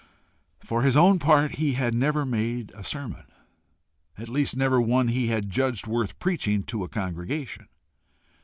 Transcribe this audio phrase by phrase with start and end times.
[0.61, 3.27] For his own part he had never made a sermon,
[4.17, 7.67] at least never one he had judged worth preaching to a congregation.